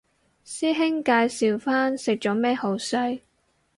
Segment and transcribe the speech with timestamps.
[0.43, 3.21] 師兄介紹返食咗咩好西